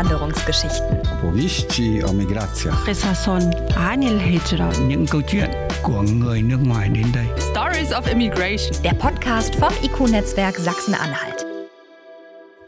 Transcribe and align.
Einwanderungsgeschichten. 0.00 0.96
Opowieści 1.12 2.02
o 2.04 2.12
migracja. 2.12 2.72
Resason 2.86 3.42
Anil 3.76 4.18
Hijra. 4.18 4.72
Những 4.88 5.06
câu 5.06 5.22
chuyện 5.28 5.50
của 5.82 6.02
người 6.02 6.42
nước 6.42 6.58
ngoài 6.64 6.88
đến 6.88 7.06
đây. 7.14 7.26
Stories 7.50 7.92
of 7.92 8.06
Immigration. 8.08 8.82
Der 8.82 8.94
Podcast 9.00 9.54
vom 9.54 9.72
IQ-Netzwerk 9.82 10.58
Sachsen-Anhalt. 10.58 11.46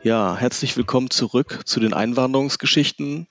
Ja, 0.03 0.37
herzlich 0.37 0.77
willkommen 0.77 1.11
zurück 1.11 1.61
zu 1.65 1.81
den 1.81 1.95
Einwanderungsgeschichten. 1.95 3.27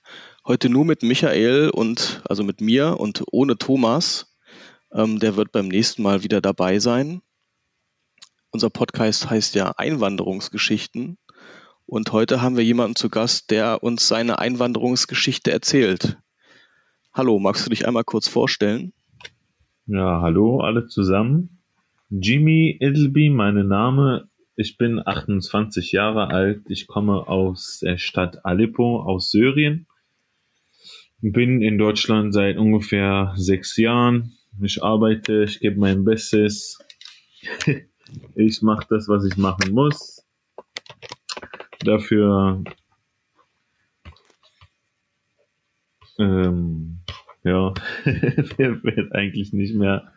Heute 0.46 0.68
nur 0.68 0.84
mit 0.84 1.02
Michael 1.02 1.70
und 1.70 2.22
also 2.28 2.42
mit 2.42 2.60
mir 2.60 2.98
und 2.98 3.22
ohne 3.30 3.56
Thomas. 3.56 4.34
Ähm, 4.92 5.20
der 5.20 5.36
wird 5.36 5.52
beim 5.52 5.68
nächsten 5.68 6.02
Mal 6.02 6.24
wieder 6.24 6.40
dabei 6.40 6.80
sein. 6.80 7.22
Unser 8.50 8.70
Podcast 8.70 9.30
heißt 9.30 9.54
ja 9.54 9.72
Einwanderungsgeschichten. 9.76 11.18
Und 11.92 12.10
heute 12.12 12.40
haben 12.40 12.56
wir 12.56 12.64
jemanden 12.64 12.96
zu 12.96 13.10
Gast, 13.10 13.50
der 13.50 13.82
uns 13.82 14.08
seine 14.08 14.38
Einwanderungsgeschichte 14.38 15.52
erzählt. 15.52 16.16
Hallo, 17.12 17.38
magst 17.38 17.66
du 17.66 17.68
dich 17.68 17.86
einmal 17.86 18.02
kurz 18.02 18.28
vorstellen? 18.28 18.94
Ja, 19.84 20.22
hallo 20.22 20.60
alle 20.60 20.86
zusammen. 20.86 21.62
Jimmy 22.08 22.78
Idleby, 22.80 23.28
mein 23.28 23.68
Name. 23.68 24.30
Ich 24.56 24.78
bin 24.78 25.06
28 25.06 25.92
Jahre 25.92 26.28
alt. 26.28 26.62
Ich 26.70 26.86
komme 26.86 27.28
aus 27.28 27.80
der 27.82 27.98
Stadt 27.98 28.42
Aleppo 28.46 29.02
aus 29.02 29.30
Syrien. 29.30 29.86
Bin 31.20 31.60
in 31.60 31.76
Deutschland 31.76 32.32
seit 32.32 32.56
ungefähr 32.56 33.34
sechs 33.36 33.76
Jahren. 33.76 34.32
Ich 34.62 34.82
arbeite, 34.82 35.42
ich 35.42 35.60
gebe 35.60 35.78
mein 35.78 36.04
Bestes. 36.04 36.78
ich 38.34 38.62
mache 38.62 38.86
das, 38.88 39.08
was 39.08 39.26
ich 39.26 39.36
machen 39.36 39.74
muss. 39.74 40.11
Dafür 41.84 42.62
ähm, 46.18 47.00
ja, 47.44 47.74
wer 48.04 48.82
wird 48.84 49.12
eigentlich 49.12 49.52
nicht 49.52 49.74
mehr 49.74 50.12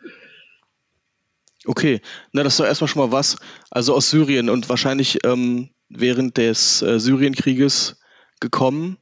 Okay, 1.66 2.00
na 2.32 2.44
das 2.44 2.54
ist 2.54 2.60
doch 2.60 2.66
erstmal 2.66 2.88
schon 2.88 3.02
mal 3.02 3.12
was. 3.12 3.38
Also 3.70 3.94
aus 3.94 4.10
Syrien 4.10 4.48
und 4.48 4.68
wahrscheinlich 4.68 5.18
ähm, 5.24 5.70
während 5.88 6.36
des 6.36 6.80
äh, 6.82 7.00
Syrienkrieges 7.00 8.00
gekommen. 8.40 8.98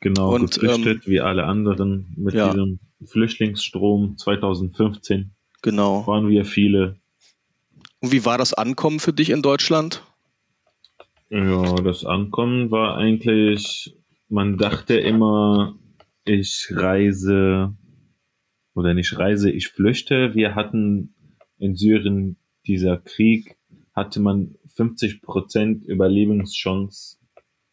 Genau, 0.00 0.34
Und, 0.34 0.60
geflüchtet 0.60 1.06
wie 1.06 1.20
alle 1.20 1.44
anderen 1.44 2.12
mit 2.16 2.34
ja. 2.34 2.48
diesem 2.52 2.80
Flüchtlingsstrom 3.04 4.18
2015 4.18 5.32
Genau. 5.62 6.06
waren 6.06 6.28
wir 6.28 6.44
viele. 6.44 7.00
Und 8.00 8.12
wie 8.12 8.24
war 8.26 8.36
das 8.36 8.52
Ankommen 8.52 9.00
für 9.00 9.14
dich 9.14 9.30
in 9.30 9.40
Deutschland? 9.40 10.02
Ja, 11.28 11.74
das 11.76 12.04
Ankommen 12.04 12.70
war 12.70 12.96
eigentlich, 12.96 13.96
man 14.28 14.58
dachte 14.58 14.94
immer, 14.96 15.76
ich 16.24 16.68
reise 16.70 17.74
oder 18.74 18.94
nicht 18.94 19.18
reise, 19.18 19.50
ich 19.50 19.68
flüchte. 19.68 20.34
Wir 20.34 20.54
hatten 20.54 21.14
in 21.58 21.74
Syrien 21.74 22.36
dieser 22.66 22.98
Krieg, 22.98 23.56
hatte 23.92 24.20
man 24.20 24.56
50% 24.76 25.84
Überlebenschance 25.84 27.18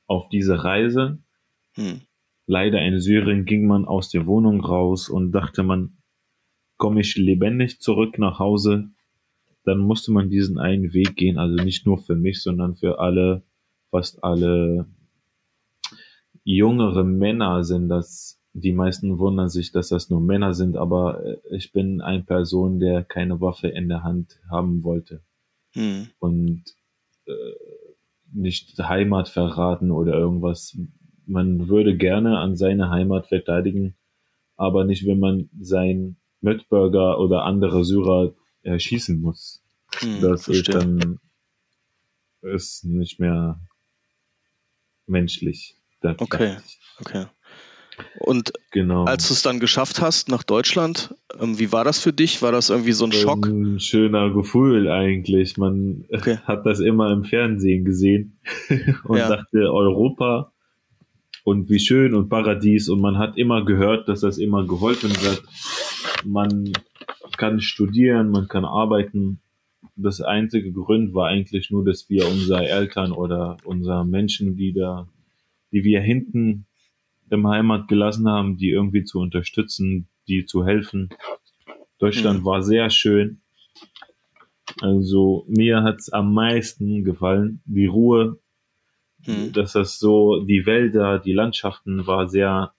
auf 0.08 0.30
diese 0.30 0.64
Reise. 0.64 1.20
Hm. 1.76 2.02
Leider 2.46 2.82
in 2.82 3.00
Syrien 3.00 3.46
ging 3.46 3.68
man 3.68 3.86
aus 3.86 4.10
der 4.10 4.26
Wohnung 4.26 4.62
raus 4.62 5.10
und 5.10 5.32
dachte 5.32 5.64
man, 5.64 5.98
komme 6.78 7.02
ich 7.02 7.16
lebendig 7.16 7.80
zurück 7.80 8.18
nach 8.18 8.40
Hause, 8.40 8.90
dann 9.64 9.80
musste 9.80 10.12
man 10.12 10.30
diesen 10.30 10.60
einen 10.60 10.94
Weg 10.94 11.16
gehen, 11.16 11.38
also 11.38 11.56
nicht 11.64 11.86
nur 11.86 11.98
für 11.98 12.16
mich, 12.16 12.42
sondern 12.42 12.76
für 12.76 13.00
alle, 13.00 13.44
fast 13.92 14.24
alle 14.24 14.88
jüngere 16.44 17.04
Männer 17.04 17.64
sind 17.64 17.90
das. 17.90 18.40
Die 18.54 18.74
meisten 18.74 19.18
wundern 19.18 19.50
sich, 19.50 19.72
dass 19.72 19.90
das 19.90 20.10
nur 20.10 20.22
Männer 20.22 20.54
sind, 20.54 20.78
aber 20.78 21.24
äh, 21.26 21.38
ich 21.56 21.72
bin 21.72 22.02
eine 22.02 22.24
Person, 22.24 22.80
der 22.80 23.04
keine 23.04 23.42
Waffe 23.42 23.68
in 23.68 23.90
der 23.90 24.04
Hand 24.04 24.40
haben 24.50 24.84
wollte 24.84 25.22
Hm. 25.74 26.08
und 26.20 26.64
äh, 27.26 27.32
nicht 28.32 28.78
Heimat 28.78 29.30
verraten 29.30 29.92
oder 29.92 30.14
irgendwas. 30.14 30.78
Man 31.26 31.68
würde 31.68 31.98
gerne 31.98 32.40
an 32.40 32.56
seine 32.56 32.90
Heimat 32.90 33.28
verteidigen, 33.28 33.96
aber 34.56 34.86
nicht, 34.86 35.06
wenn 35.06 35.20
man 35.20 35.50
sein 35.60 36.18
Mitbürger 36.42 37.20
oder 37.20 37.44
andere 37.44 37.86
Syrer 37.86 38.34
erschießen 38.64 39.20
muss. 39.22 39.62
Hm. 40.00 40.22
Das 40.22 40.48
ist 40.48 40.68
dann 40.74 41.20
ist 42.42 42.84
nicht 42.84 43.20
mehr 43.20 43.60
menschlich. 45.08 45.76
Okay. 46.18 46.58
Okay. 47.00 47.26
Und 48.18 48.52
Genau. 48.72 49.06
als 49.06 49.28
du 49.28 49.34
es 49.34 49.44
dann 49.44 49.60
geschafft 49.60 50.02
hast 50.02 50.28
nach 50.28 50.44
Deutschland, 50.44 51.16
ähm, 51.40 51.60
wie 51.60 51.72
war 51.72 51.84
das 51.84 52.00
für 52.00 52.12
dich? 52.12 52.42
War 52.42 52.52
das 52.52 52.70
irgendwie 52.70 52.92
so 52.92 53.06
ein 53.06 53.12
Schock? 53.12 53.46
Ein 53.46 53.80
schöner 53.80 54.34
Gefühl 54.34 54.90
eigentlich. 54.90 55.58
Man 55.58 56.06
Okay. 56.12 56.40
hat 56.46 56.66
das 56.66 56.80
immer 56.80 57.12
im 57.12 57.24
Fernsehen 57.24 57.86
gesehen 57.86 58.40
und 59.06 59.18
Ja. 59.18 59.30
dachte 59.30 59.72
Europa 59.72 60.52
und 61.44 61.70
wie 61.70 61.80
schön 61.80 62.16
und 62.16 62.30
Paradies 62.30 62.90
und 62.90 63.00
man 63.00 63.18
hat 63.18 63.38
immer 63.38 63.64
gehört, 63.64 64.08
dass 64.10 64.22
das 64.22 64.38
immer 64.38 64.66
geholfen 64.66 65.12
wird. 65.22 65.44
Man 66.26 66.74
kann 67.44 67.60
studieren, 67.62 68.30
man 68.32 68.48
kann 68.48 68.66
arbeiten. 68.66 69.40
Das 69.96 70.22
einzige 70.22 70.72
Grund 70.72 71.14
war 71.14 71.28
eigentlich 71.28 71.72
nur, 71.72 71.84
dass 71.84 72.10
wir 72.10 72.28
unsere 72.28 72.68
Eltern 72.68 73.12
oder 73.12 73.58
unsere 73.66 74.06
Menschen, 74.06 74.56
die 74.56 74.72
da, 74.74 75.08
die 75.72 75.84
wir 75.84 76.02
hinten 76.02 76.66
im 77.30 77.48
Heimat 77.48 77.88
gelassen 77.90 78.30
haben, 78.30 78.58
die 78.58 78.70
irgendwie 78.70 79.04
zu 79.04 79.20
unterstützen, 79.20 80.08
die 80.28 80.46
zu 80.46 80.66
helfen. 80.66 81.10
Deutschland 82.00 82.42
Mhm. 82.42 82.46
war 82.46 82.64
sehr 82.64 82.90
schön. 82.90 83.42
Also 84.82 85.46
mir 85.50 85.84
hat's 85.84 86.10
am 86.14 86.34
meisten 86.34 87.04
gefallen. 87.04 87.62
Die 87.66 87.88
Ruhe, 87.88 88.40
Hm. 89.26 89.54
dass 89.54 89.74
das 89.74 90.00
so, 90.00 90.44
die 90.44 90.66
Wälder, 90.66 91.20
die 91.20 91.34
Landschaften 91.34 92.08
war 92.08 92.28
sehr, 92.30 92.74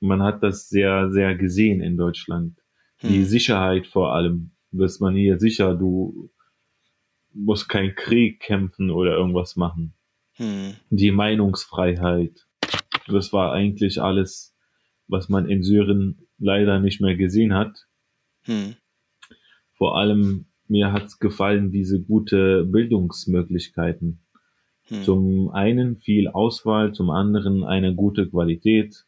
man 0.00 0.22
hat 0.22 0.42
das 0.42 0.68
sehr, 0.68 1.10
sehr 1.10 1.34
gesehen 1.36 1.80
in 1.82 1.96
Deutschland. 1.96 2.59
Die 3.02 3.18
Hm. 3.20 3.24
Sicherheit 3.24 3.86
vor 3.86 4.14
allem, 4.14 4.50
dass 4.72 5.00
man 5.00 5.14
hier 5.14 5.38
sicher, 5.38 5.74
du 5.74 6.30
musst 7.32 7.68
keinen 7.68 7.94
Krieg 7.94 8.40
kämpfen 8.40 8.90
oder 8.90 9.16
irgendwas 9.16 9.56
machen. 9.56 9.94
Hm. 10.34 10.74
Die 10.90 11.10
Meinungsfreiheit, 11.10 12.46
das 13.06 13.32
war 13.32 13.52
eigentlich 13.52 14.00
alles, 14.00 14.54
was 15.08 15.28
man 15.28 15.48
in 15.48 15.62
Syrien 15.62 16.26
leider 16.38 16.80
nicht 16.80 17.00
mehr 17.00 17.16
gesehen 17.16 17.54
hat. 17.54 17.86
Hm. 18.42 18.74
Vor 19.74 19.98
allem 19.98 20.46
mir 20.68 20.92
hat's 20.92 21.18
gefallen, 21.18 21.72
diese 21.72 22.00
gute 22.00 22.64
Bildungsmöglichkeiten. 22.64 24.20
Hm. 24.84 25.02
Zum 25.02 25.50
einen 25.50 25.96
viel 25.96 26.28
Auswahl, 26.28 26.92
zum 26.92 27.10
anderen 27.10 27.64
eine 27.64 27.94
gute 27.94 28.28
Qualität, 28.28 29.04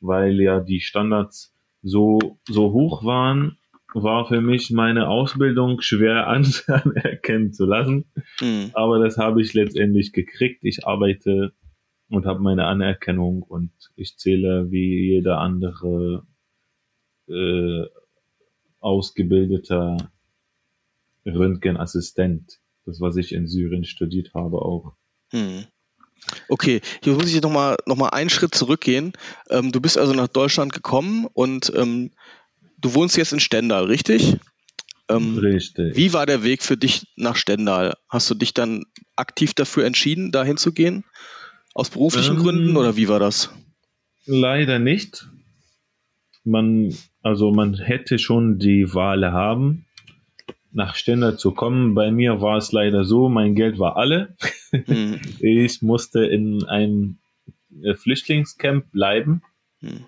weil 0.00 0.40
ja 0.40 0.60
die 0.60 0.80
Standards 0.80 1.53
so, 1.84 2.40
so 2.48 2.72
hoch 2.72 3.04
waren, 3.04 3.58
war 3.92 4.26
für 4.26 4.40
mich 4.40 4.70
meine 4.70 5.08
Ausbildung 5.08 5.80
schwer 5.80 6.26
an- 6.26 6.52
anerkennen 6.66 7.52
zu 7.52 7.66
lassen. 7.66 8.06
Hm. 8.40 8.70
Aber 8.72 8.98
das 8.98 9.18
habe 9.18 9.40
ich 9.40 9.54
letztendlich 9.54 10.12
gekriegt. 10.12 10.64
Ich 10.64 10.86
arbeite 10.86 11.52
und 12.08 12.26
habe 12.26 12.40
meine 12.40 12.66
Anerkennung 12.66 13.42
und 13.42 13.72
ich 13.96 14.16
zähle 14.16 14.70
wie 14.70 15.12
jeder 15.12 15.38
andere 15.38 16.26
äh, 17.28 17.84
ausgebildeter 18.80 19.96
Röntgenassistent. 21.24 22.60
Das, 22.86 23.00
was 23.00 23.16
ich 23.16 23.32
in 23.32 23.46
Syrien 23.46 23.84
studiert 23.84 24.34
habe, 24.34 24.58
auch. 24.58 24.96
Hm. 25.30 25.64
Okay, 26.48 26.80
hier 27.02 27.14
muss 27.14 27.32
ich 27.32 27.42
nochmal 27.42 27.76
noch 27.86 27.96
mal 27.96 28.08
einen 28.10 28.30
Schritt 28.30 28.54
zurückgehen. 28.54 29.12
Ähm, 29.50 29.72
du 29.72 29.80
bist 29.80 29.98
also 29.98 30.12
nach 30.14 30.28
Deutschland 30.28 30.72
gekommen 30.72 31.26
und 31.32 31.72
ähm, 31.74 32.12
du 32.78 32.94
wohnst 32.94 33.16
jetzt 33.16 33.32
in 33.32 33.40
Stendal, 33.40 33.84
richtig? 33.84 34.36
Ähm, 35.08 35.36
Richtig. 35.38 35.96
wie 35.96 36.14
war 36.14 36.24
der 36.24 36.44
Weg 36.44 36.62
für 36.62 36.78
dich 36.78 37.06
nach 37.16 37.36
Stendal? 37.36 37.94
Hast 38.08 38.30
du 38.30 38.34
dich 38.34 38.54
dann 38.54 38.84
aktiv 39.16 39.52
dafür 39.52 39.84
entschieden, 39.84 40.32
dahin 40.32 40.56
zu 40.56 40.72
gehen? 40.72 41.04
Aus 41.74 41.90
beruflichen 41.90 42.36
Ähm, 42.36 42.42
Gründen 42.42 42.76
oder 42.76 42.96
wie 42.96 43.08
war 43.08 43.18
das? 43.18 43.50
Leider 44.24 44.78
nicht. 44.78 45.28
Man, 46.44 46.94
also 47.22 47.50
man 47.50 47.74
hätte 47.74 48.18
schon 48.18 48.58
die 48.58 48.94
Wahl 48.94 49.30
haben, 49.30 49.86
nach 50.74 50.96
Stendal 50.96 51.38
zu 51.38 51.52
kommen. 51.52 51.94
Bei 51.94 52.10
mir 52.10 52.40
war 52.40 52.58
es 52.58 52.72
leider 52.72 53.04
so, 53.04 53.28
mein 53.28 53.54
Geld 53.54 53.78
war 53.78 53.96
alle. 53.96 54.36
Hm. 54.70 55.20
Ich 55.40 55.82
musste 55.82 56.24
in 56.26 56.64
einem 56.64 57.18
äh, 57.82 57.94
Flüchtlingscamp 57.94 58.90
bleiben. 58.90 59.42
Hm. 59.80 60.06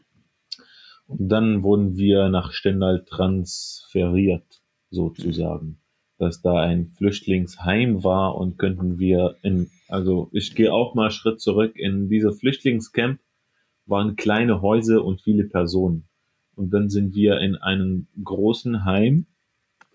Und 1.06 1.28
dann 1.28 1.62
wurden 1.62 1.96
wir 1.96 2.28
nach 2.28 2.52
Stendal 2.52 3.04
transferiert, 3.04 4.60
sozusagen. 4.90 5.78
dass 6.18 6.42
da 6.42 6.60
ein 6.60 6.88
Flüchtlingsheim 6.96 8.02
war 8.02 8.36
und 8.36 8.58
könnten 8.58 8.98
wir 8.98 9.36
in, 9.42 9.70
also 9.88 10.30
ich 10.32 10.54
gehe 10.54 10.72
auch 10.72 10.94
mal 10.94 11.10
Schritt 11.10 11.40
zurück, 11.40 11.76
in 11.76 12.08
dieser 12.08 12.32
Flüchtlingscamp 12.32 13.20
waren 13.84 14.16
kleine 14.16 14.62
Häuser 14.62 15.04
und 15.04 15.22
viele 15.22 15.44
Personen. 15.44 16.08
Und 16.56 16.70
dann 16.70 16.88
sind 16.88 17.14
wir 17.14 17.38
in 17.38 17.54
einem 17.54 18.08
großen 18.24 18.84
Heim, 18.84 19.26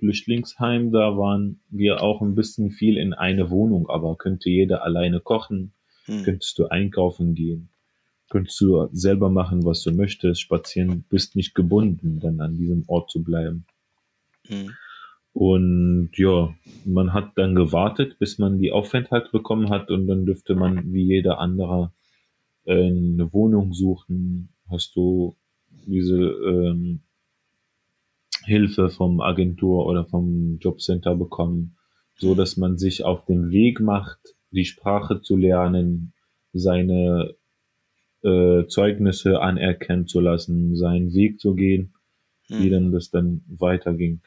Flüchtlingsheim, 0.02 0.92
da 0.92 1.16
waren 1.16 1.60
wir 1.70 2.02
auch 2.02 2.24
ein 2.24 2.34
bisschen 2.34 2.72
viel 2.72 2.98
in 2.98 3.14
eine 3.14 3.52
Wohnung, 3.52 3.88
aber 3.88 4.16
könnte 4.18 4.50
jeder 4.50 4.84
alleine 4.84 5.20
kochen, 5.20 5.74
Hm. 6.06 6.24
könntest 6.24 6.58
du 6.58 6.66
einkaufen 6.66 7.36
gehen, 7.36 7.70
könntest 8.32 8.60
du 8.62 8.90
selber 8.92 9.30
machen, 9.30 9.64
was 9.64 9.84
du 9.84 9.92
möchtest, 9.92 10.42
spazieren, 10.42 11.06
bist 11.08 11.36
nicht 11.36 11.54
gebunden, 11.54 12.20
dann 12.20 12.42
an 12.42 12.58
diesem 12.58 12.84
Ort 12.88 13.12
zu 13.12 13.24
bleiben. 13.24 13.66
Hm. 14.48 14.72
Und 15.34 16.10
ja, 16.16 16.54
man 16.84 17.14
hat 17.14 17.34
dann 17.36 17.54
gewartet, 17.54 18.18
bis 18.18 18.40
man 18.40 18.58
die 18.58 18.72
Aufenthalt 18.72 19.32
bekommen 19.32 19.70
hat 19.70 19.92
und 19.92 20.08
dann 20.08 20.26
dürfte 20.26 20.56
man 20.56 20.92
wie 20.94 21.04
jeder 21.04 21.38
andere 21.38 21.92
äh, 22.66 22.88
eine 22.88 23.32
Wohnung 23.32 23.74
suchen. 23.74 24.50
Hast 24.68 24.96
du 24.96 25.36
diese 25.86 26.18
ähm, 26.18 27.02
Hilfe 28.44 28.90
vom 28.90 29.22
Agentur 29.22 29.86
oder 29.86 30.06
vom 30.06 30.58
Jobcenter 30.60 31.16
bekommen, 31.16 31.78
so 32.18 32.36
dass 32.36 32.58
man 32.58 32.78
sich 32.78 33.04
auf 33.04 33.26
den 33.26 33.52
Weg 33.52 33.80
macht, 33.80 34.20
die 34.52 34.66
Sprache 34.66 35.22
zu 35.22 35.36
lernen, 35.36 36.14
seine 36.54 37.36
äh, 38.24 38.66
Zeugnisse 38.68 39.42
anerkennen 39.42 40.08
zu 40.08 40.20
lassen, 40.20 40.76
seinen 40.76 41.14
Weg 41.14 41.40
zu 41.40 41.56
gehen, 41.56 41.94
wie 42.48 42.66
Hm. 42.66 42.72
dann 42.72 42.92
das 42.92 43.10
dann 43.10 43.42
weiterging. 43.48 44.22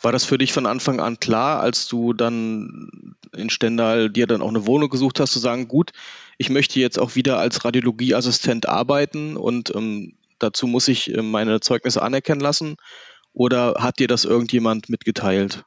War 0.00 0.12
das 0.12 0.24
für 0.24 0.38
dich 0.38 0.52
von 0.52 0.66
Anfang 0.66 1.00
an 1.00 1.18
klar, 1.18 1.60
als 1.60 1.88
du 1.88 2.12
dann 2.12 3.16
in 3.34 3.50
Stendal 3.50 4.10
dir 4.10 4.26
dann 4.26 4.42
auch 4.42 4.48
eine 4.48 4.66
Wohnung 4.66 4.90
gesucht 4.90 5.18
hast, 5.18 5.32
zu 5.32 5.38
sagen, 5.38 5.68
gut, 5.68 5.92
ich 6.38 6.50
möchte 6.50 6.78
jetzt 6.78 6.98
auch 6.98 7.16
wieder 7.16 7.38
als 7.38 7.64
Radiologieassistent 7.64 8.68
arbeiten 8.68 9.36
und 9.36 9.74
ähm, 9.74 10.14
dazu 10.38 10.66
muss 10.66 10.88
ich 10.88 11.14
äh, 11.14 11.22
meine 11.22 11.60
Zeugnisse 11.60 12.02
anerkennen 12.02 12.40
lassen? 12.40 12.76
Oder 13.32 13.74
hat 13.78 13.98
dir 13.98 14.08
das 14.08 14.24
irgendjemand 14.24 14.88
mitgeteilt? 14.88 15.64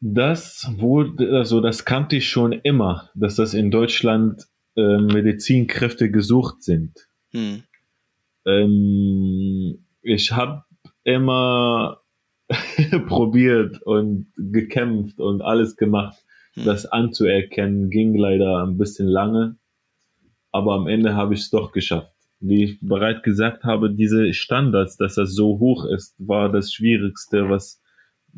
Das 0.00 0.70
wurde, 0.76 1.36
also 1.36 1.60
das 1.60 1.84
kannte 1.84 2.16
ich 2.16 2.28
schon 2.28 2.52
immer, 2.52 3.10
dass 3.14 3.36
das 3.36 3.54
in 3.54 3.70
Deutschland 3.70 4.46
äh, 4.76 4.98
Medizinkräfte 4.98 6.10
gesucht 6.10 6.62
sind. 6.62 7.08
Hm. 7.32 7.64
Ähm, 8.44 9.86
ich 10.02 10.32
habe 10.32 10.64
immer 11.02 12.02
probiert 13.08 13.82
und 13.82 14.32
gekämpft 14.36 15.18
und 15.18 15.42
alles 15.42 15.76
gemacht, 15.76 16.22
Hm. 16.56 16.64
das 16.64 16.86
anzuerkennen. 16.86 17.90
Ging 17.90 18.14
leider 18.14 18.62
ein 18.64 18.78
bisschen 18.78 19.08
lange, 19.08 19.56
aber 20.52 20.74
am 20.74 20.86
Ende 20.86 21.14
habe 21.14 21.34
ich 21.34 21.40
es 21.40 21.50
doch 21.50 21.72
geschafft. 21.72 22.15
Wie 22.40 22.64
ich 22.64 22.78
bereits 22.80 23.22
gesagt 23.22 23.64
habe, 23.64 23.90
diese 23.90 24.32
Standards, 24.32 24.96
dass 24.96 25.14
das 25.14 25.34
so 25.34 25.58
hoch 25.58 25.86
ist, 25.86 26.14
war 26.18 26.50
das 26.50 26.72
Schwierigste, 26.72 27.48
was 27.48 27.82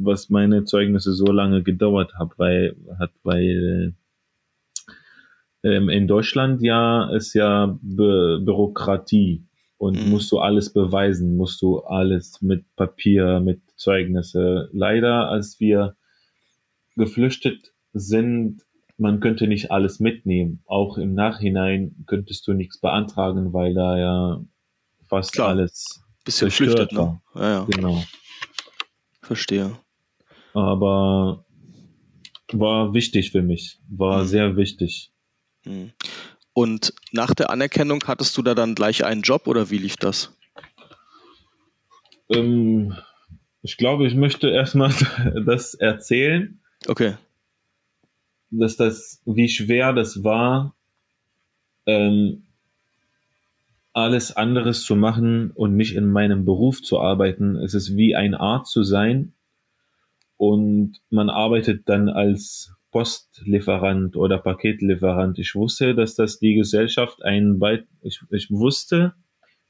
was 0.01 0.31
meine 0.31 0.65
Zeugnisse 0.65 1.13
so 1.13 1.27
lange 1.27 1.63
gedauert 1.63 2.15
hat, 2.19 2.39
weil 2.39 2.77
hat, 2.99 3.11
weil 3.25 3.95
ähm, 5.65 5.89
in 5.89 6.07
Deutschland 6.07 6.63
ja 6.63 7.11
ist 7.11 7.35
ja 7.35 7.79
Bü 7.83 8.41
Bürokratie 8.45 9.45
und 9.77 10.05
Mhm. 10.05 10.11
musst 10.11 10.31
du 10.33 10.39
alles 10.39 10.73
beweisen, 10.73 11.37
musst 11.37 11.61
du 11.63 11.81
alles 11.81 12.41
mit 12.43 12.65
Papier, 12.77 13.41
mit 13.41 13.61
Zeugnisse. 13.77 14.69
Leider, 14.73 15.29
als 15.29 15.59
wir 15.61 15.97
geflüchtet 16.97 17.73
sind, 17.93 18.63
man 18.99 19.21
könnte 19.21 19.47
nicht 19.47 19.71
alles 19.71 20.01
mitnehmen. 20.01 20.63
Auch 20.67 20.99
im 20.99 21.15
Nachhinein 21.15 22.05
könntest 22.07 22.47
du 22.47 22.53
nichts 22.53 22.79
beantragen, 22.81 23.53
weil 23.53 23.73
da 23.75 23.97
ja 23.99 24.41
fast 25.07 25.33
Klar. 25.33 25.49
alles 25.49 26.03
Bisschen 26.25 26.51
Zerstört 26.51 26.91
flüchtet, 26.91 26.93
ne? 26.93 27.21
Ja, 27.35 27.51
ja, 27.51 27.65
genau. 27.65 28.05
verstehe. 29.23 29.79
aber 30.53 31.45
war 32.53 32.93
wichtig 32.95 33.31
für 33.31 33.43
mich, 33.43 33.79
war 33.89 34.23
Mhm. 34.23 34.27
sehr 34.27 34.57
wichtig. 34.57 35.13
Hm. 35.65 35.93
Und 36.55 36.93
nach 37.13 37.35
der 37.35 37.51
Anerkennung 37.51 38.03
hattest 38.07 38.37
du 38.37 38.43
da 38.43 38.55
dann 38.55 38.75
gleich 38.75 39.05
einen 39.05 39.23
Job 39.23 39.47
oder 39.47 39.71
wie 39.71 39.79
lief 39.79 39.97
das? 39.97 40.35
Ähm, 42.31 42.97
ich 43.63 43.77
glaube, 43.77 44.07
ich 44.07 44.15
möchte 44.15 44.49
erstmal 44.49 44.91
das 45.47 45.75
erzählen, 45.75 46.61
Okay. 46.87 47.17
Dass 48.51 48.77
das, 48.77 49.21
wie 49.25 49.49
schwer 49.49 49.93
das 49.93 50.25
war, 50.25 50.75
ähm, 51.87 52.45
alles 53.93 54.37
anderes 54.37 54.85
zu 54.85 54.95
machen 54.95 55.51
und 55.51 55.77
nicht 55.77 55.97
in 55.97 56.11
meinem 56.11 56.45
Beruf 56.45 56.83
zu 56.83 57.01
arbeiten. 57.01 57.57
Es 57.57 57.75
ist 57.75 57.97
wie 57.97 58.15
ein 58.15 58.35
Arzt 58.35 58.73
zu 58.73 58.85
sein 58.85 59.33
und 60.37 61.01
man 61.11 61.31
arbeitet 61.31 61.89
dann 61.89 62.09
als 62.09 62.73
Postlieferant 62.91 64.17
oder 64.17 64.39
Paketlieferant. 64.39 65.39
Ich 65.39 65.55
wusste, 65.55 65.95
dass 65.95 66.15
das 66.15 66.39
die 66.39 66.55
Gesellschaft 66.55 67.23
einen 67.23 67.59
Beit 67.59 67.87
ich, 68.03 68.21
ich 68.31 68.51
wusste, 68.51 69.15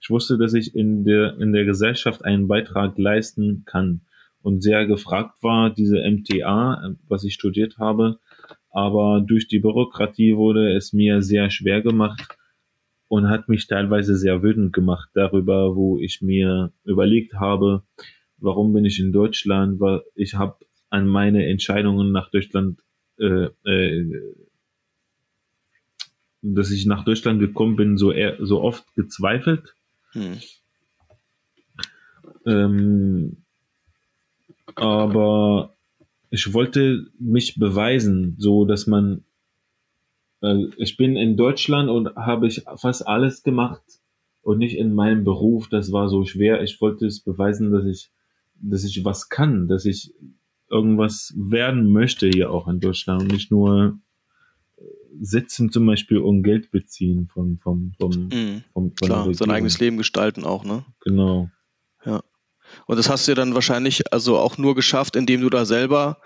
ich 0.01 0.11
wusste, 0.11 0.39
dass 0.39 0.55
ich 0.55 0.75
in 0.75 1.05
der, 1.05 1.39
in 1.41 1.53
der 1.53 1.65
Gesellschaft 1.65 2.25
einen 2.25 2.47
Beitrag 2.47 2.97
leisten 2.99 3.65
kann 3.67 4.03
und 4.43 4.63
sehr 4.63 4.87
gefragt 4.87 5.43
war, 5.43 5.71
diese 5.71 5.99
MTA, 5.99 6.95
was 7.09 7.25
ich 7.25 7.35
studiert 7.35 7.79
habe. 7.79 8.19
Aber 8.71 9.25
durch 9.27 9.49
die 9.49 9.59
Bürokratie 9.59 10.37
wurde 10.37 10.75
es 10.75 10.93
mir 10.93 11.23
sehr 11.23 11.51
schwer 11.51 11.83
gemacht 11.83 12.37
und 13.09 13.29
hat 13.29 13.49
mich 13.49 13.67
teilweise 13.67 14.17
sehr 14.17 14.43
wütend 14.43 14.73
gemacht 14.73 15.09
darüber, 15.15 15.75
wo 15.75 15.99
ich 15.99 16.21
mir 16.21 16.73
überlegt 16.85 17.35
habe, 17.35 17.83
warum 18.37 18.73
bin 18.73 18.85
ich 18.85 19.01
in 19.01 19.13
Deutschland, 19.13 19.81
weil 19.81 20.03
ich 20.15 20.35
habe 20.35 20.57
an 20.91 21.07
meine 21.07 21.47
Entscheidungen 21.47 22.13
nach 22.13 22.31
Deutschland, 22.31 22.81
äh, 23.19 23.49
äh, 23.65 24.35
dass 26.43 26.71
ich 26.71 26.87
nach 26.87 27.05
Deutschland 27.05 27.41
gekommen 27.41 27.77
bin, 27.77 27.99
so, 27.99 28.13
so 28.41 28.63
oft 28.63 28.95
gezweifelt. 28.95 29.75
Hm. 30.13 30.39
Ähm, 32.47 33.45
aber 34.75 35.75
ich 36.31 36.53
wollte 36.53 37.07
mich 37.19 37.57
beweisen, 37.59 38.37
so 38.39 38.65
dass 38.65 38.87
man, 38.87 39.25
äh, 40.43 40.67
ich 40.77 40.97
bin 40.97 41.17
in 41.17 41.37
Deutschland 41.37 41.89
und 41.89 42.15
habe 42.17 42.47
ich 42.47 42.63
fast 42.77 43.07
alles 43.07 43.43
gemacht 43.43 43.83
und 44.43 44.59
nicht 44.59 44.77
in 44.77 44.95
meinem 44.95 45.25
Beruf. 45.25 45.69
Das 45.69 45.93
war 45.93 46.09
so 46.09 46.25
schwer. 46.25 46.63
Ich 46.63 46.81
wollte 46.81 47.07
es 47.07 47.21
beweisen, 47.21 47.71
dass 47.73 47.85
ich, 47.85 48.11
dass 48.61 48.85
ich 48.85 49.05
was 49.05 49.29
kann, 49.29 49.69
dass 49.69 49.85
ich 49.85 50.13
irgendwas 50.71 51.35
werden 51.37 51.93
möchte 51.93 52.29
hier 52.29 52.51
auch 52.51 52.69
in 52.69 52.81
Deutschland 52.81 53.23
und 53.23 53.33
nicht 53.33 53.51
nur 53.51 53.99
sitzen 55.21 55.73
zum 55.73 55.87
Beispiel 55.87 56.19
und 56.19 56.43
Geld 56.43 56.71
beziehen 56.71 57.27
von, 57.27 57.59
vom, 57.59 57.93
vom, 57.99 58.13
Hm. 58.31 58.63
vom, 58.73 58.93
von 58.97 59.09
der 59.09 59.09
Klar, 59.09 59.35
sein 59.35 59.51
eigenes 59.51 59.81
Leben 59.81 59.97
gestalten 59.97 60.45
auch, 60.45 60.65
ne? 60.65 60.85
Genau. 61.01 61.51
Und 62.87 62.97
das 62.97 63.09
hast 63.09 63.27
du 63.27 63.33
ja 63.33 63.35
dann 63.35 63.55
wahrscheinlich 63.55 64.13
also 64.13 64.39
auch 64.39 64.59
nur 64.59 64.75
geschafft, 64.75 65.17
indem 65.17 65.41
du 65.41 65.51
da 65.51 65.65
selber 65.65 66.21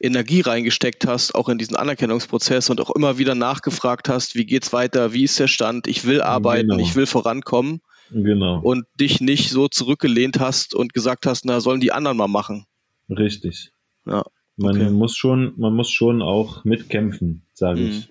Energie 0.00 0.40
reingesteckt 0.40 1.06
hast, 1.06 1.34
auch 1.34 1.48
in 1.48 1.58
diesen 1.58 1.76
Anerkennungsprozess 1.76 2.70
und 2.70 2.80
auch 2.80 2.90
immer 2.90 3.18
wieder 3.18 3.34
nachgefragt 3.34 4.08
hast, 4.08 4.34
wie 4.34 4.46
geht's 4.46 4.72
weiter, 4.72 5.12
wie 5.12 5.24
ist 5.24 5.38
der 5.38 5.48
Stand, 5.48 5.86
ich 5.86 6.04
will 6.06 6.22
arbeiten, 6.22 6.70
Genau. 6.70 6.82
ich 6.82 6.96
will 6.96 7.06
vorankommen 7.06 7.82
Genau. 8.10 8.58
und 8.60 8.84
dich 8.98 9.20
nicht 9.20 9.50
so 9.50 9.68
zurückgelehnt 9.68 10.40
hast 10.40 10.74
und 10.74 10.92
gesagt 10.92 11.26
hast, 11.26 11.44
na, 11.44 11.60
sollen 11.60 11.80
die 11.80 11.92
anderen 11.92 12.16
mal 12.16 12.26
machen. 12.28 12.66
Richtig. 13.08 13.72
Ja, 14.06 14.24
Man 14.56 14.76
okay. 14.76 14.90
muss 14.90 15.16
schon, 15.16 15.54
man 15.56 15.74
muss 15.74 15.90
schon 15.90 16.20
auch 16.22 16.64
mitkämpfen, 16.64 17.46
sage 17.52 17.80
Mhm. 17.80 17.86
ich. 17.88 18.08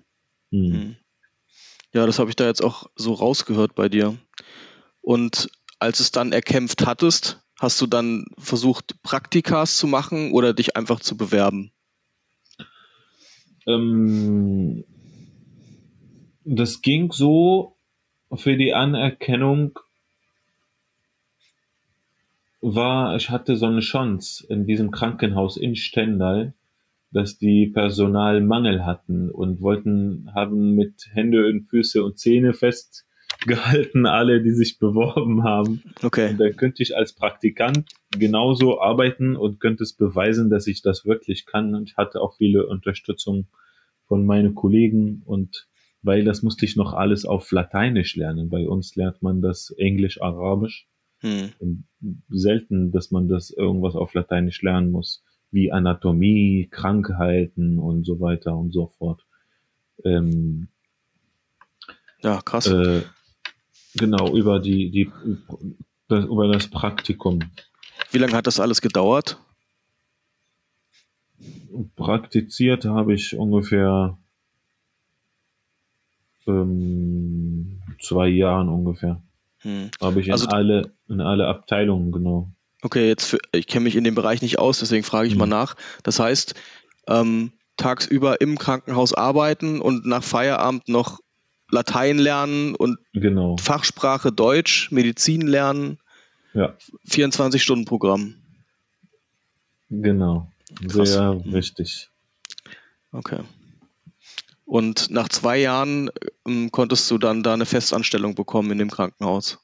Mhm. 0.52 0.74
Hm. 0.74 0.96
Ja, 1.94 2.06
das 2.06 2.20
habe 2.20 2.30
ich 2.30 2.36
da 2.38 2.46
jetzt 2.46 2.64
auch 2.64 2.86
so 2.96 3.14
rausgehört 3.14 3.76
bei 3.76 3.90
dir. 3.90 4.18
Und 5.02 5.50
als 5.80 6.00
es 6.00 6.12
dann 6.12 6.32
erkämpft 6.32 6.86
hattest, 6.86 7.42
hast 7.62 7.80
du 7.80 7.86
dann 7.86 8.26
versucht, 8.40 9.02
Praktikas 9.04 9.78
zu 9.78 9.86
machen 9.86 10.32
oder 10.32 10.54
dich 10.54 10.76
einfach 10.76 11.00
zu 11.00 11.16
bewerben? 11.16 11.72
Ähm, 13.68 14.84
das 16.44 16.82
ging 16.82 17.12
so 17.12 17.78
für 18.34 18.58
die 18.58 18.74
Anerkennung 18.74 19.78
war, 22.62 23.16
ich 23.16 23.30
hatte 23.30 23.56
so 23.58 23.68
eine 23.68 23.82
Chance 23.82 24.46
in 24.50 24.66
diesem 24.66 24.90
Krankenhaus 24.90 25.58
in 25.58 25.76
Stendal, 25.76 26.54
dass 27.12 27.38
die 27.38 27.68
Personalmangel 27.68 28.86
hatten 28.86 29.30
und 29.30 29.62
wollten, 29.62 30.34
haben 30.34 30.76
mit 30.76 31.10
Hände 31.14 31.48
und 31.48 31.70
Füße 31.70 32.04
und 32.04 32.18
Zähne 32.18 32.54
fest 32.54 33.06
gehalten, 33.42 34.06
alle, 34.06 34.42
die 34.42 34.52
sich 34.52 34.80
beworben 34.80 35.44
haben. 35.44 35.82
Okay. 36.02 36.32
Und 36.32 36.40
dann 36.40 36.56
könnte 36.56 36.84
ich 36.84 36.96
als 36.96 37.14
Praktikant 37.14 37.90
genauso 38.12 38.82
arbeiten 38.82 39.36
und 39.36 39.60
könnte 39.60 39.84
es 39.84 39.94
beweisen, 39.94 40.50
dass 40.50 40.68
ich 40.68 40.82
das 40.82 41.06
wirklich 41.06 41.46
kann. 41.46 41.76
Und 41.76 41.90
ich 41.90 41.98
hatte 41.98 42.22
auch 42.22 42.36
viele 42.36 42.68
Unterstützung 42.68 43.48
von 44.06 44.26
meinen 44.26 44.56
Kollegen 44.56 45.22
und 45.26 45.68
weil 46.04 46.24
das 46.24 46.42
musste 46.42 46.66
ich 46.66 46.76
noch 46.76 46.94
alles 46.94 47.26
auf 47.26 47.52
Lateinisch 47.52 48.16
lernen. 48.16 48.50
Bei 48.50 48.68
uns 48.68 48.96
lernt 48.96 49.22
man 49.22 49.42
das 49.42 49.70
Englisch, 49.72 50.22
Arabisch. 50.22 50.88
Hm. 51.20 51.52
Selten, 52.30 52.92
dass 52.92 53.12
man 53.12 53.28
das 53.28 53.52
irgendwas 53.52 53.96
auf 53.96 54.14
Lateinisch 54.16 54.64
lernen 54.64 54.90
muss, 54.92 55.24
wie 55.52 55.72
Anatomie, 55.72 56.68
Krankheiten 56.72 57.78
und 57.78 58.04
so 58.06 58.20
weiter 58.20 58.58
und 58.58 58.74
so 58.74 58.88
fort. 58.88 59.24
Ähm, 60.04 60.70
Ja, 62.24 62.42
krass. 62.42 62.66
äh, 62.66 63.02
genau, 63.96 64.36
über 64.36 64.60
die, 64.60 64.90
die, 64.92 65.12
das, 66.08 66.26
über 66.26 66.48
das 66.48 66.68
Praktikum. 66.68 67.40
Wie 68.12 68.18
lange 68.18 68.34
hat 68.34 68.48
das 68.48 68.60
alles 68.60 68.82
gedauert? 68.82 69.38
Praktiziert 71.96 72.86
habe 72.86 73.14
ich 73.14 73.36
ungefähr 73.36 74.18
ähm, 76.48 77.82
zwei 78.02 78.28
Jahren 78.28 78.70
ungefähr. 78.70 79.22
Hm. 79.60 79.92
Habe 80.02 80.20
ich 80.22 80.28
in 80.28 80.34
Also- 80.34 80.48
alle, 80.48 80.94
in 81.08 81.22
alle 81.22 81.48
Abteilungen, 81.48 82.12
genau. 82.12 82.52
Okay, 82.84 83.08
jetzt 83.08 83.26
für, 83.26 83.38
ich 83.52 83.68
kenne 83.68 83.84
mich 83.84 83.96
in 83.96 84.04
dem 84.04 84.16
Bereich 84.16 84.42
nicht 84.42 84.58
aus, 84.58 84.80
deswegen 84.80 85.04
frage 85.04 85.28
ich 85.28 85.34
Mhm. 85.36 85.40
mal 85.42 85.46
nach. 85.48 85.76
Das 86.02 86.20
heißt, 86.20 86.56
ähm, 87.08 87.52
tagsüber 87.78 88.42
im 88.42 88.58
Krankenhaus 88.58 89.14
arbeiten 89.14 89.82
und 89.82 90.06
nach 90.08 90.24
Feierabend 90.24 90.90
noch 90.90 91.20
Latein 91.72 92.18
lernen 92.20 92.76
und 92.76 93.00
Genau. 93.14 93.58
Fachsprache 93.58 94.32
Deutsch, 94.32 94.92
Medizin 94.92 95.42
lernen, 95.48 95.98
Ja, 96.54 96.76
24-Stunden-Programm. 97.10 98.36
genau. 99.90 100.52
Krass. 100.88 101.14
Sehr 101.14 101.34
Mhm. 101.34 101.54
wichtig. 101.54 102.10
Okay. 103.12 103.40
Und 104.66 105.10
nach 105.12 105.28
zwei 105.28 105.58
Jahren 105.60 106.10
ähm, 106.48 106.72
konntest 106.72 107.10
du 107.12 107.18
dann 107.18 107.44
da 107.44 107.54
eine 107.54 107.66
Festanstellung 107.66 108.36
bekommen 108.36 108.72
in 108.72 108.78
dem 108.78 108.90
Krankenhaus. 108.90 109.60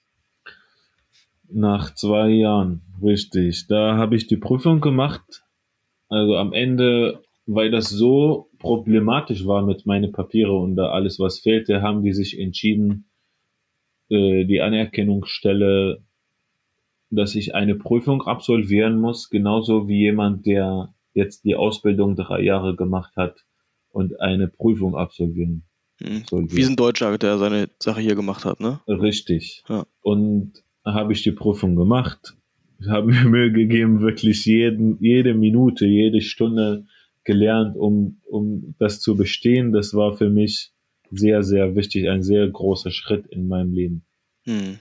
Nach 1.50 1.94
zwei 1.96 2.28
Jahren, 2.30 2.82
richtig. 3.02 3.68
Da 3.68 3.96
habe 3.96 4.18
ich 4.18 4.28
die 4.28 4.36
Prüfung 4.36 4.82
gemacht. 4.82 5.44
Also 6.10 6.36
am 6.36 6.52
Ende, 6.52 7.24
weil 7.46 7.72
das 7.72 7.88
so 7.90 8.47
problematisch 8.60 9.46
war 9.46 9.66
mit 9.66 9.86
meinen 9.86 10.12
Papiere 10.12 10.54
und 10.56 10.76
da 10.76 10.90
alles, 10.90 11.20
was 11.20 11.40
fehlte, 11.40 11.82
haben 11.82 12.04
die 12.04 12.14
sich 12.14 12.40
entschieden, 12.40 13.10
äh, 14.10 14.46
die 14.46 14.62
Anerkennungsstelle, 14.62 16.04
dass 17.10 17.36
ich 17.36 17.56
eine 17.56 17.76
Prüfung 17.76 18.22
absolvieren 18.24 19.00
muss, 19.00 19.30
genauso 19.30 19.88
wie 19.88 20.00
jemand, 20.02 20.46
der 20.46 20.94
jetzt 21.14 21.46
die 21.46 21.56
Ausbildung 21.56 22.16
drei 22.16 22.42
Jahre 22.42 22.76
gemacht 22.76 23.16
hat 23.16 23.46
und 23.90 24.20
eine 24.22 24.48
Prüfung 24.48 24.96
absolvieren 24.96 25.64
Hm. 26.02 26.24
soll. 26.30 26.46
Wie 26.52 26.64
ein 26.64 26.76
Deutscher, 26.76 27.18
der 27.18 27.38
seine 27.38 27.70
Sache 27.80 28.02
hier 28.02 28.16
gemacht 28.16 28.46
hat, 28.46 28.60
ne? 28.60 28.80
Richtig. 28.88 29.64
Ja. 29.68 29.86
Und 30.02 30.64
habe 30.86 31.14
ich 31.14 31.24
die 31.24 31.32
Prüfung 31.32 31.76
gemacht. 31.76 32.36
Habe 32.88 33.08
mir 33.12 33.26
Mühe 33.26 33.52
gegeben, 33.52 34.02
wirklich 34.02 34.46
jeden, 34.46 35.00
jede 35.02 35.34
Minute, 35.34 35.88
jede 35.88 36.22
Stunde 36.22 36.86
gelernt, 37.28 37.76
um, 37.76 38.22
um 38.26 38.74
das 38.80 39.02
zu 39.02 39.16
bestehen. 39.16 39.74
Das 39.74 39.94
war 39.94 40.18
für 40.18 40.30
mich 40.30 40.72
sehr, 41.12 41.44
sehr 41.44 41.76
wichtig, 41.76 42.10
ein 42.10 42.24
sehr 42.24 42.48
großer 42.48 42.90
Schritt 42.90 43.28
in 43.28 43.48
meinem 43.48 43.74
Leben. 43.74 44.06
Hm. 44.46 44.80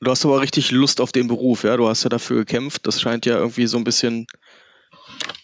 Du 0.00 0.10
hast 0.10 0.24
aber 0.24 0.40
richtig 0.40 0.70
Lust 0.70 1.00
auf 1.00 1.10
den 1.10 1.26
Beruf, 1.26 1.64
ja? 1.64 1.76
Du 1.76 1.88
hast 1.88 2.04
ja 2.04 2.08
dafür 2.08 2.38
gekämpft. 2.38 2.86
Das 2.86 3.00
scheint 3.00 3.26
ja 3.26 3.36
irgendwie 3.36 3.66
so 3.66 3.76
ein 3.76 3.84
bisschen 3.84 4.26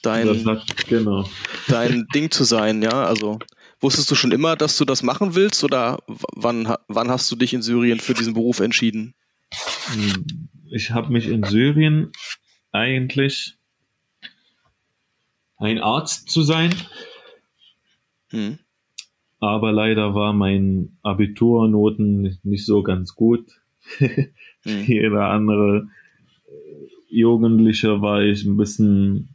dein, 0.02 0.46
hat, 0.46 0.86
genau. 0.86 1.28
dein 1.66 2.06
Ding 2.14 2.30
zu 2.30 2.44
sein, 2.44 2.80
ja? 2.80 3.04
Also 3.04 3.40
wusstest 3.80 4.10
du 4.12 4.14
schon 4.14 4.30
immer, 4.30 4.54
dass 4.54 4.78
du 4.78 4.84
das 4.84 5.02
machen 5.02 5.34
willst 5.34 5.64
oder 5.64 5.98
wann, 6.06 6.72
wann 6.86 7.10
hast 7.10 7.30
du 7.32 7.36
dich 7.36 7.52
in 7.52 7.62
Syrien 7.62 7.98
für 7.98 8.14
diesen 8.14 8.34
Beruf 8.34 8.60
entschieden? 8.60 9.14
Ich 10.70 10.92
habe 10.92 11.12
mich 11.12 11.26
in 11.26 11.42
Syrien 11.42 12.12
eigentlich 12.70 13.58
ein 15.64 15.78
Arzt 15.78 16.28
zu 16.30 16.42
sein, 16.42 16.74
Hm. 18.30 18.58
aber 19.40 19.72
leider 19.72 20.14
war 20.14 20.32
mein 20.32 20.98
Abiturnoten 21.02 22.38
nicht 22.42 22.66
so 22.66 22.82
ganz 22.82 23.14
gut. 23.14 23.46
Hm. 23.98 24.28
jeder 24.86 25.28
andere 25.28 25.88
äh, 26.46 26.88
Jugendliche 27.08 28.00
war 28.00 28.22
ich 28.22 28.44
ein 28.44 28.56
bisschen 28.56 29.34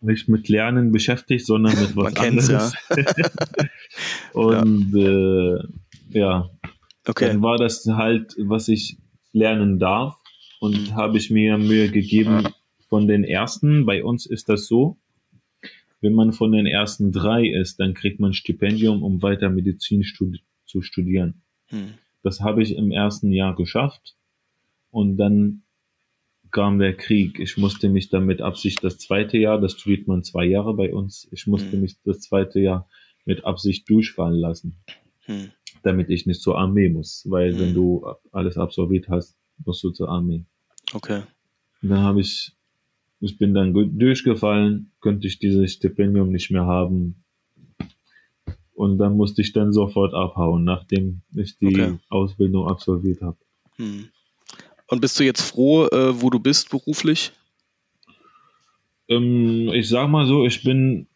nicht 0.00 0.28
mit 0.28 0.48
Lernen 0.48 0.92
beschäftigt, 0.92 1.46
sondern 1.46 1.78
mit 1.80 1.96
was 1.96 2.16
anderes. 2.16 2.74
Und 4.32 4.92
ja. 4.92 5.56
Äh, 5.56 5.58
ja, 6.10 6.50
Okay. 7.08 7.28
dann 7.28 7.42
war 7.42 7.56
das 7.56 7.86
halt, 7.86 8.34
was 8.38 8.68
ich 8.68 8.98
lernen 9.32 9.78
darf. 9.78 10.16
Und 10.58 10.94
habe 10.94 11.18
ich 11.18 11.30
mir 11.30 11.56
Mühe 11.58 11.88
gegeben 11.90 12.48
von 12.88 13.06
den 13.06 13.24
ersten. 13.24 13.86
Bei 13.86 14.02
uns 14.04 14.26
ist 14.26 14.48
das 14.48 14.66
so, 14.66 14.96
wenn 16.00 16.14
man 16.14 16.32
von 16.32 16.52
den 16.52 16.66
ersten 16.66 17.12
drei 17.12 17.46
ist, 17.46 17.80
dann 17.80 17.94
kriegt 17.94 18.20
man 18.20 18.30
ein 18.30 18.34
Stipendium, 18.34 19.02
um 19.02 19.22
weiter 19.22 19.50
Medizin 19.50 20.04
studi 20.04 20.40
zu 20.66 20.82
studieren. 20.82 21.42
Hm. 21.66 21.94
Das 22.22 22.40
habe 22.40 22.62
ich 22.62 22.74
im 22.76 22.90
ersten 22.90 23.32
Jahr 23.32 23.54
geschafft. 23.54 24.16
Und 24.90 25.16
dann 25.16 25.62
kam 26.50 26.78
der 26.78 26.94
Krieg. 26.96 27.38
Ich 27.38 27.56
musste 27.56 27.88
mich 27.88 28.08
dann 28.08 28.24
mit 28.24 28.40
Absicht 28.40 28.82
das 28.82 28.98
zweite 28.98 29.36
Jahr, 29.36 29.60
das 29.60 29.72
studiert 29.72 30.06
man 30.06 30.22
zwei 30.24 30.44
Jahre 30.44 30.74
bei 30.74 30.92
uns, 30.94 31.28
ich 31.32 31.46
musste 31.46 31.76
Mhm. 31.76 31.82
mich 31.82 31.96
das 32.04 32.20
zweite 32.20 32.60
Jahr 32.60 32.88
mit 33.24 33.44
Absicht 33.44 33.88
durchfallen 33.90 34.38
lassen, 34.38 34.76
Hm. 35.26 35.50
damit 35.82 36.08
ich 36.08 36.24
nicht 36.26 36.40
zur 36.40 36.56
Armee 36.58 36.88
muss. 36.88 37.26
Weil 37.28 37.58
wenn 37.58 37.74
du 37.74 38.06
alles 38.32 38.56
absolviert 38.56 39.08
hast, 39.08 39.36
musst 39.64 39.82
du 39.84 39.90
zur 39.90 40.08
Armee. 40.08 40.44
Okay. 40.94 41.22
Dann 41.82 42.00
habe 42.00 42.20
ich, 42.20 42.55
ich 43.20 43.38
bin 43.38 43.54
dann 43.54 43.72
durchgefallen, 43.98 44.92
könnte 45.00 45.26
ich 45.26 45.38
dieses 45.38 45.72
Stipendium 45.72 46.30
nicht 46.30 46.50
mehr 46.50 46.66
haben. 46.66 47.24
Und 48.74 48.98
dann 48.98 49.16
musste 49.16 49.40
ich 49.40 49.52
dann 49.52 49.72
sofort 49.72 50.12
abhauen, 50.12 50.64
nachdem 50.64 51.22
ich 51.34 51.56
die 51.58 51.66
Okay. 51.66 51.98
Ausbildung 52.10 52.68
absolviert 52.68 53.22
habe. 53.22 53.38
Hm. 53.76 54.08
Und 54.88 55.00
bist 55.00 55.18
du 55.18 55.24
jetzt 55.24 55.40
froh, 55.40 55.86
äh, 55.86 56.20
wo 56.20 56.30
du 56.30 56.38
bist 56.38 56.70
beruflich? 56.70 57.32
Ähm, 59.08 59.70
ich 59.72 59.88
sag 59.88 60.08
mal 60.08 60.26
so, 60.26 60.44
ich 60.44 60.62
bin 60.62 61.06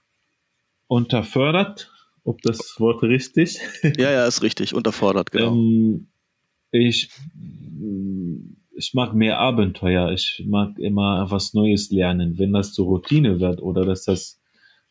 unterfördert, 0.86 1.92
ob 2.24 2.40
das 2.42 2.80
Wort 2.80 3.02
richtig. 3.02 3.58
Ja, 3.96 4.10
ja, 4.10 4.26
ist 4.26 4.42
richtig. 4.42 4.74
Unterfordert, 4.74 5.30
genau. 5.30 5.52
Ähm, 5.54 6.08
ich, 6.72 7.10
ich 8.80 8.94
mag 8.94 9.14
mehr 9.14 9.38
Abenteuer. 9.38 10.10
Ich 10.10 10.42
mag 10.46 10.78
immer 10.78 11.30
was 11.30 11.52
Neues 11.52 11.90
lernen. 11.90 12.38
Wenn 12.38 12.54
das 12.54 12.72
zur 12.72 12.86
Routine 12.86 13.38
wird 13.38 13.60
oder 13.60 13.84
dass 13.84 14.04
das 14.04 14.40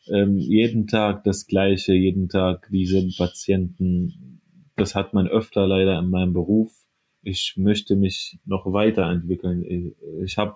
ähm, 0.06 0.38
jeden 0.38 0.86
Tag 0.86 1.24
das 1.24 1.48
Gleiche, 1.48 1.92
jeden 1.92 2.28
Tag 2.28 2.68
dieselben 2.70 3.12
Patienten, 3.16 4.40
das 4.76 4.94
hat 4.94 5.12
man 5.12 5.26
öfter 5.26 5.66
leider 5.66 5.98
in 5.98 6.08
meinem 6.08 6.32
Beruf. 6.32 6.72
Ich 7.24 7.54
möchte 7.56 7.96
mich 7.96 8.38
noch 8.46 8.72
weiterentwickeln. 8.72 9.92
Ich, 10.22 10.38
habe 10.38 10.54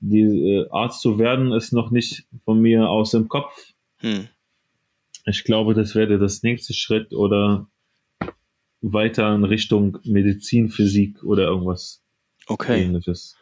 die 0.00 0.22
äh, 0.22 0.66
Arzt 0.70 1.02
zu 1.02 1.18
werden 1.18 1.52
ist 1.52 1.72
noch 1.72 1.90
nicht 1.90 2.24
von 2.46 2.58
mir 2.58 2.88
aus 2.88 3.10
dem 3.10 3.28
Kopf. 3.28 3.74
Hm. 3.98 4.28
Ich 5.26 5.44
glaube, 5.44 5.74
das 5.74 5.94
wäre 5.94 6.18
das 6.18 6.42
nächste 6.42 6.72
Schritt 6.72 7.12
oder 7.12 7.68
weiter 8.80 9.34
in 9.34 9.44
Richtung 9.44 9.98
Medizin, 10.04 10.70
Physik 10.70 11.22
oder 11.22 11.44
irgendwas 11.44 12.02
Okay, 12.46 12.84
ähnliches. 12.84 13.36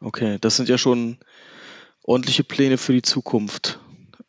okay. 0.00 0.38
Das 0.40 0.56
sind 0.56 0.68
ja 0.68 0.78
schon 0.78 1.18
ordentliche 2.02 2.44
Pläne 2.44 2.78
für 2.78 2.92
die 2.92 3.02
Zukunft. 3.02 3.80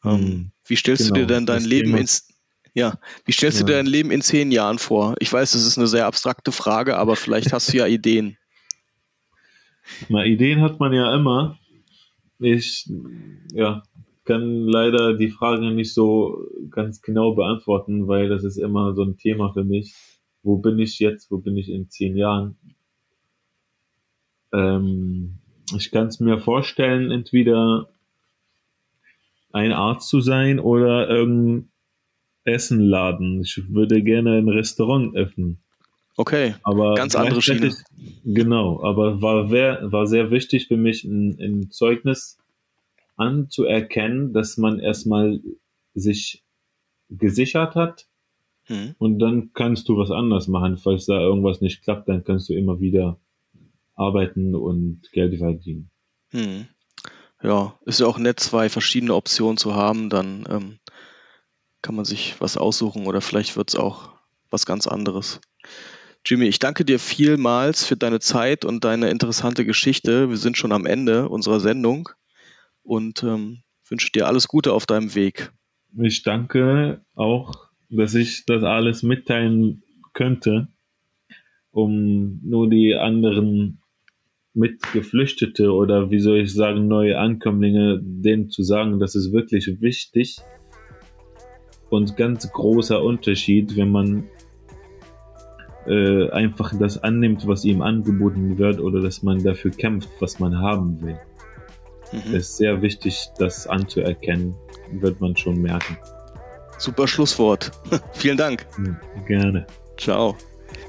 Ähm, 0.04 0.14
Hm, 0.16 0.52
wie 0.66 0.76
stellst 0.76 1.10
du 1.10 1.12
genau, 1.12 1.16
dir 1.22 1.28
denn 1.28 1.46
dein 1.46 1.64
Leben 1.64 1.90
Thema. 1.90 2.00
ins 2.02 2.28
ja, 2.74 3.00
wie 3.26 3.32
stellst 3.32 3.60
du 3.60 3.64
Ja. 3.64 3.68
dir 3.72 3.74
dein 3.78 3.88
Leben 3.88 4.12
in 4.12 4.22
zehn 4.22 4.52
Jahren 4.52 4.78
vor? 4.78 5.16
Ich 5.20 5.34
weiß, 5.34 5.52
das 5.54 5.66
ist 5.66 5.78
eine 5.80 5.88
sehr 5.88 6.06
abstrakte 6.06 6.52
Frage, 6.52 6.98
aber 6.98 7.16
vielleicht 7.16 7.52
hast 7.54 7.74
du 7.74 7.78
ja 7.78 7.88
Ideen. 7.88 8.38
Na, 10.10 10.26
Ideen 10.26 10.62
hat 10.62 10.80
man 10.80 10.94
ja 10.94 11.14
immer. 11.16 11.58
Ich 12.40 12.88
ja, 13.52 13.84
kann 14.26 14.68
leider 14.68 15.16
die 15.18 15.30
Frage 15.30 15.72
nicht 15.72 15.94
so 15.94 16.46
ganz 16.70 17.02
genau 17.02 17.34
beantworten, 17.34 18.08
weil 18.08 18.30
das 18.30 18.44
ist 18.44 18.58
immer 18.58 18.94
so 18.94 19.04
ein 19.04 19.18
Thema 19.18 19.54
für 19.54 19.64
mich. 19.64 19.96
Wo 20.44 20.58
bin 20.58 20.78
ich 20.80 21.00
jetzt? 21.00 21.32
Wo 21.32 21.40
bin 21.40 21.58
ich 21.58 21.70
in 21.70 21.90
zehn 21.90 22.16
Jahren? 22.16 22.58
Ähm, 24.54 25.40
ich 25.76 25.92
kann 25.92 26.08
es 26.08 26.20
mir 26.20 26.40
vorstellen, 26.40 27.12
entweder 27.12 27.90
ein 29.52 29.72
Arzt 29.72 30.10
zu 30.10 30.22
sein 30.22 30.60
oder 30.60 31.10
irgend, 31.10 31.70
Essenladen. 32.48 33.42
Ich 33.42 33.62
würde 33.74 34.02
gerne 34.02 34.38
ein 34.38 34.48
Restaurant 34.48 35.16
öffnen. 35.16 35.60
Okay, 36.16 36.56
Aber 36.64 36.96
Ganz 36.96 37.16
andere 37.16 37.42
Schiene. 37.42 37.76
Genau, 38.24 38.82
aber 38.84 39.22
war, 39.22 39.52
war 39.52 40.08
sehr 40.08 40.32
wichtig 40.32 40.68
für 40.68 40.78
mich, 40.78 41.04
ein, 41.04 41.38
ein 41.40 41.70
Zeugnis 41.70 42.40
anzuerkennen, 43.18 44.34
dass 44.34 44.58
man 44.58 44.80
erstmal 44.80 45.42
sich 45.94 46.44
gesichert 47.10 47.76
hat 47.76 48.08
hm. 48.66 48.96
und 48.98 49.20
dann 49.20 49.52
kannst 49.54 49.88
du 49.90 49.98
was 49.98 50.10
anders 50.10 50.48
machen. 50.48 50.78
Falls 50.78 51.06
da 51.06 51.20
irgendwas 51.20 51.62
nicht 51.62 51.84
klappt, 51.84 52.10
dann 52.10 52.24
kannst 52.24 52.50
du 52.50 52.54
immer 52.54 52.80
wieder 52.80 53.20
arbeiten 53.98 54.56
und 54.56 55.12
Geld 55.12 55.38
verdienen. 55.38 55.92
Hm. 56.30 56.68
Ja, 57.44 57.78
ist 57.86 58.00
ja 58.00 58.08
auch 58.08 58.18
nett, 58.18 58.40
zwei 58.40 58.70
verschiedene 58.70 59.14
Optionen 59.14 59.58
zu 59.58 59.76
haben, 59.76 60.10
dann 60.10 60.46
ähm, 60.50 60.80
kann 61.82 61.96
man 61.96 62.06
sich 62.06 62.36
was 62.40 62.58
aussuchen 62.58 63.06
oder 63.06 63.22
vielleicht 63.22 63.58
wird 63.58 63.70
es 63.70 63.76
auch 63.76 64.10
was 64.50 64.66
ganz 64.66 64.88
anderes. 64.88 65.40
Jimmy, 66.26 66.46
ich 66.46 66.60
danke 66.60 66.84
dir 66.84 67.00
vielmals 67.00 67.86
für 67.86 67.96
deine 67.96 68.20
Zeit 68.20 68.66
und 68.66 68.84
deine 68.84 69.10
interessante 69.10 69.66
Geschichte. 69.66 70.30
Wir 70.30 70.38
sind 70.38 70.58
schon 70.58 70.72
am 70.72 70.86
Ende 70.86 71.30
unserer 71.30 71.60
Sendung 71.60 72.10
und 72.84 73.24
ähm, 73.24 73.64
wünsche 73.88 74.12
dir 74.12 74.28
alles 74.28 74.48
Gute 74.48 74.74
auf 74.74 74.86
deinem 74.86 75.16
Weg. 75.16 75.52
Ich 76.02 76.24
danke 76.24 77.02
auch, 77.16 77.70
dass 77.90 78.14
ich 78.16 78.46
das 78.46 78.64
alles 78.64 79.04
mitteilen 79.04 79.84
könnte, 80.14 80.68
um 81.72 82.40
nur 82.44 82.70
die 82.70 82.96
anderen 82.96 83.82
Mitgeflüchtete 84.58 85.72
oder 85.72 86.10
wie 86.12 86.20
soll 86.20 86.40
ich 86.40 86.54
sagen, 86.54 86.88
neue 86.88 87.18
Ankömmlinge, 87.18 88.00
denen 88.02 88.50
zu 88.50 88.64
sagen, 88.64 89.00
das 89.00 89.16
ist 89.16 89.32
wirklich 89.32 89.82
wichtig 89.82 90.38
und 91.90 92.18
ganz 92.18 92.52
großer 92.52 93.02
Unterschied, 93.02 93.76
wenn 93.78 93.90
man 93.92 94.28
äh, 95.86 96.30
einfach 96.32 96.74
das 96.78 97.02
annimmt, 97.02 97.48
was 97.48 97.64
ihm 97.64 97.82
angeboten 97.82 98.58
wird 98.58 98.80
oder 98.80 99.00
dass 99.00 99.24
man 99.24 99.44
dafür 99.44 99.72
kämpft, 99.72 100.10
was 100.20 100.40
man 100.40 100.58
haben 100.60 101.02
will. 101.02 101.20
Mhm. 102.12 102.36
Es 102.36 102.50
ist 102.50 102.58
sehr 102.58 102.82
wichtig, 102.82 103.28
das 103.38 103.68
anzuerkennen, 103.68 104.56
wird 104.92 105.22
man 105.22 105.36
schon 105.36 105.62
merken. 105.62 105.98
Super 106.78 107.08
Schlusswort. 107.08 107.72
Vielen 108.14 108.38
Dank. 108.38 108.66
Hm, 108.76 108.98
Gerne. 109.28 109.66
Ciao. 109.98 110.36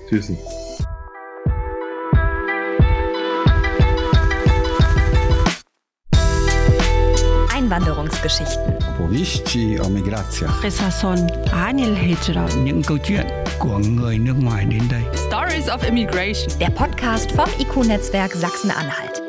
Tschüss. 0.09 0.33
Einwanderungsgeschichten. 7.69 8.73
Opowieści 8.95 9.81
o 9.81 9.89
migracjach. 9.89 10.63
Resason 10.63 11.19
Anil 11.53 11.95
Hijra. 11.95 12.49
những 12.65 12.83
câu 12.83 12.99
chuyện 12.99 13.27
của 13.59 13.79
người 13.79 14.19
nước 14.19 14.35
ngoài 14.43 14.65
đến 14.65 14.83
đây 14.91 15.03
Stories 15.29 15.69
of 15.69 15.79
Immigration. 15.85 16.59
Der 16.59 16.71
Podcast 16.71 17.29
vom 17.37 17.49
IQ-Netzwerk 17.59 18.29
Sachsen-Anhalt. 18.29 19.28